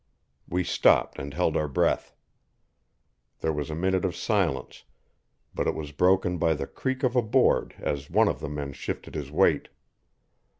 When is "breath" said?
1.67-2.15